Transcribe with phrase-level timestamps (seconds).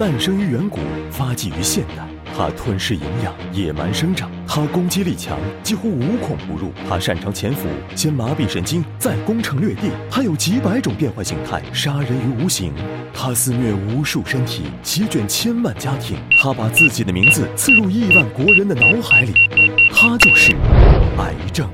[0.00, 0.78] 诞生于远古，
[1.10, 2.02] 发迹于现代。
[2.34, 4.30] 它吞噬营养，野蛮生长。
[4.48, 6.72] 它攻击力强，几乎无孔不入。
[6.88, 9.90] 它擅长潜伏，先麻痹神经，再攻城略地。
[10.10, 12.72] 它有几百种变换形态，杀人于无形。
[13.12, 16.16] 它肆虐无数身体，席卷千万家庭。
[16.40, 19.34] 它把自己的名字刺入亿万国人的脑海里。
[19.92, 20.52] 它就是
[21.18, 21.68] 癌症。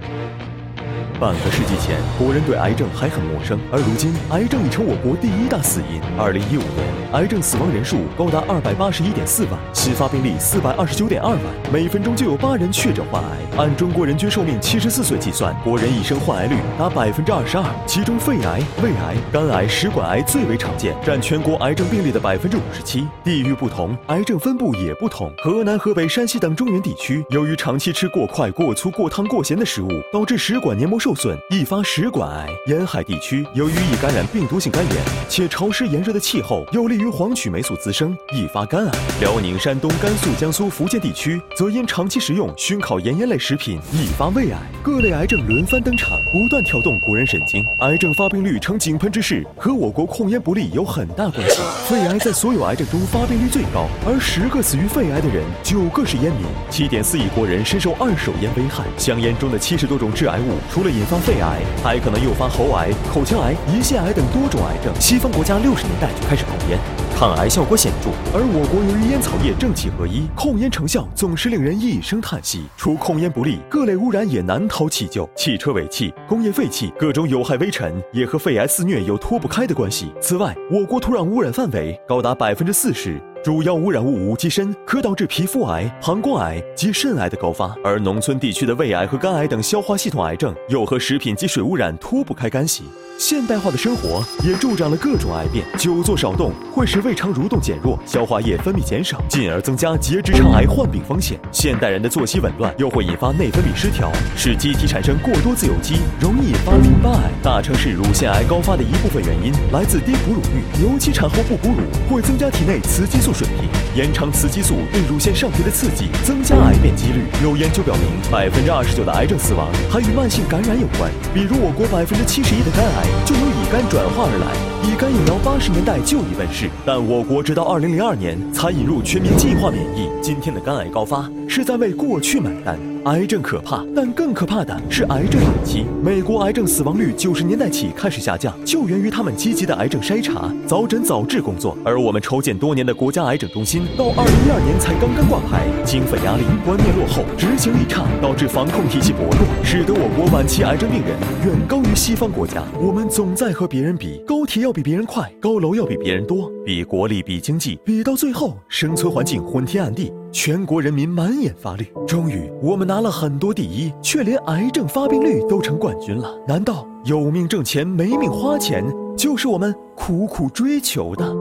[1.18, 5.98] 半个世纪前，国人对癌症还很陌生，而如今，癌症已成我国第一大死因。
[6.18, 11.40] 二零一五年，癌症死亡人数高达二百八十一点四万，新发病例四百二十九点二万，
[11.72, 13.30] 每分钟就有八人确诊患癌。
[13.56, 23.08] 按中国人均寿命七十四岁计算，国人一生患癌率达百分之二十二，其中肺癌、胃癌、肝癌、食管癌最为常见，占全国癌症病例的百分之五十七。
[23.24, 25.32] 地域不同，癌症分布也不同。
[25.38, 31.00] 河南、河北、山西等中原地区，由于长期吃过快、过粗、过烫、过咸的食物，导致食管黏膜。
[31.06, 34.96] 受损易发食管癌，沿海地区由于易感染病毒性肝炎，
[35.28, 38.98] 且潮湿炎热的气候有利于黄曲霉素滋生，易发肝癌。
[39.20, 44.58] 辽宁、山东、甘肃、江苏、福建地区则因长期食用熏烤盐腌类食品，易发胃癌。
[44.82, 47.64] 各类癌症轮番登场，不断挑动国人神经。
[47.82, 51.62] 癌症发病率呈井喷之势，和我国控烟不力有很大关系。
[51.88, 56.42] 肺癌在所有癌症中发病率最高，而十个死于肺癌的人，九个是烟民。
[56.68, 64.90] 七点四亿国人深受二手烟危害，香烟中的七十多种致癌物，除了引发肺癌，还可能诱发喉癌、口腔癌、胰腺癌等多种癌症。
[64.98, 66.78] 西方国家六十年代就开始控烟，
[67.14, 72.64] 抗癌效果显著，而我国由于烟草业正气合一，控烟成效总是令人一声叹息。
[72.78, 80.10] 除控烟不力，各类污染也难逃其咎，汽车尾气、工业废气、各种有害微尘也和肺癌肆虐有脱不开的关系。
[80.18, 83.20] 此外，我国土壤污染范围高达百分之四十。
[83.46, 92.82] 主要污染物无机砷可导致皮肤癌、膀胱癌及肾癌的高发，而农村地区的胃癌和肝癌等消化系统癌症又和食品及水污染脱不开干系。
[93.18, 101.40] 现代化的生活也助长了各种癌变，久坐少动会使胃肠蠕动减弱，消化液分泌减少，进而增加结直肠癌患病风险。
[101.50, 107.30] 现代人的作息紊乱又会引发内分泌失调，使机体产生过多自由基，容易引发淋巴癌。
[107.42, 117.26] 大城市乳腺癌高发的一部分原因来自低哺乳率，尤其产后不哺乳会增加体内雌激素水平，延长雌激素对乳腺上皮的刺激，增加癌变几率。
[117.44, 123.04] 有研究表明，百分之二十九的癌症死亡还与慢性感染有关，比如我国百分之七十一的肝癌。
[123.26, 124.46] 就由乙肝转化而来。
[124.88, 130.08] 乙肝疫苗八十年代就已问世，但我国直到二零零二年才引入全民计划免疫。
[130.22, 132.95] 今天的肝癌高发是在为过去买单。
[133.06, 135.86] 癌症可怕，但更可怕的是癌症晚期。
[136.02, 141.78] 美国癌症死亡率九十年代起开始下降，就源于他们积极的癌症筛查、早诊早治工作。
[141.84, 152.60] 而我们筹建多年的国家癌症中心，到二零一二年才刚刚挂牌，经费压力、观念落后、执行力差，导致防控体系薄弱，使得我国晚期癌症病人远高于西方国家。
[152.76, 160.12] 我们总在和别人比，高铁要比别人快，高楼要比别人多，比国力、比经济，比到最后，生存环境昏天暗地。
[160.32, 166.36] 全国人民满眼发绿，终于我们拿了很多第一，却连癌症发病率都成冠军了。
[166.46, 168.84] 难道有命挣钱没命花钱，
[169.16, 171.34] 就是我们苦苦追求的？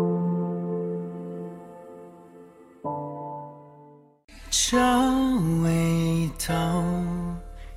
[4.50, 4.78] 这
[5.64, 6.84] 味道，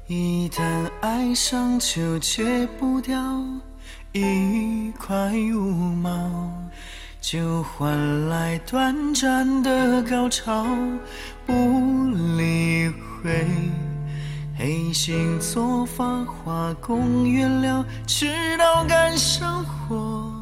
[0.07, 0.63] 一旦
[1.01, 3.19] 爱上就戒不掉，
[4.13, 6.11] 一块五毛。
[7.21, 10.65] 就换来短暂的高潮，
[11.45, 11.53] 不
[12.39, 13.45] 理会
[14.57, 20.33] 黑心作坊化工原料，直到干生活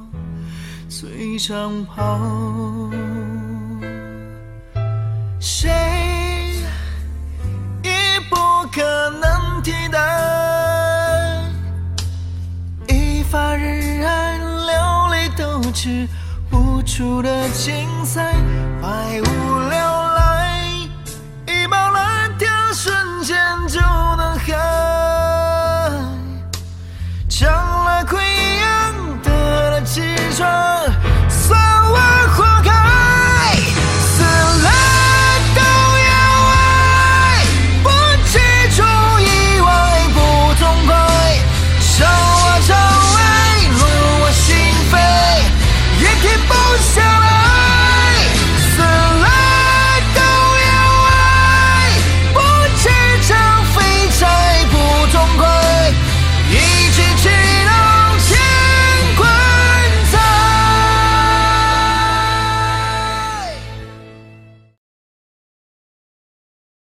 [0.88, 2.20] 最长跑。
[5.40, 5.70] 谁
[7.82, 7.88] 已
[8.30, 8.36] 不
[8.70, 11.42] 可能替代？
[12.88, 16.06] 一发日安，流离斗志。
[16.56, 18.32] 付出的精彩，
[18.80, 19.85] 百无聊。